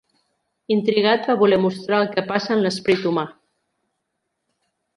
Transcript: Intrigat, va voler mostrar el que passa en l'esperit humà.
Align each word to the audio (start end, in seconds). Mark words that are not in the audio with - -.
Intrigat, 0.75 1.27
va 1.31 1.35
voler 1.41 1.59
mostrar 1.65 1.99
el 2.05 2.09
que 2.15 2.23
passa 2.33 2.51
en 2.57 2.63
l'esperit 2.65 3.05
humà. 3.11 3.27